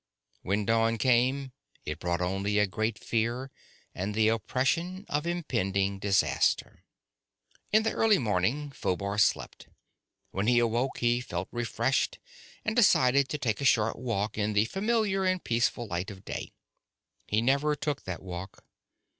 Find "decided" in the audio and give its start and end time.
12.75-13.29